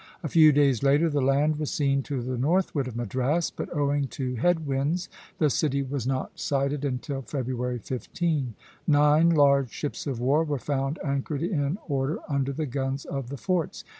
A 0.23 0.27
few 0.29 0.51
days 0.51 0.81
later 0.81 1.11
the 1.11 1.21
land 1.21 1.57
was 1.59 1.69
seen 1.71 2.01
to 2.09 2.23
the 2.23 2.35
northward 2.35 2.87
of 2.87 2.95
Madras; 2.95 3.51
but 3.51 3.69
owing 3.71 4.07
to 4.07 4.33
head 4.33 4.65
winds 4.65 5.09
the 5.37 5.51
city 5.51 5.83
was 5.83 6.07
not 6.07 6.39
sighted 6.39 6.83
until 6.83 7.21
February 7.21 7.77
15. 7.77 8.55
Nine 8.87 9.29
large 9.29 9.69
ships 9.69 10.07
of 10.07 10.19
war 10.19 10.43
were 10.43 10.57
found 10.57 10.97
anchored 11.05 11.43
in 11.43 11.77
order 11.87 12.17
under 12.27 12.51
the 12.51 12.65
guns 12.65 13.05
of 13.05 13.29
the 13.29 13.37
forts. 13.37 13.83